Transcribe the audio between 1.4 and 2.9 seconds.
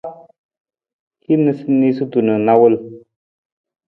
niisaniisatu na nawul.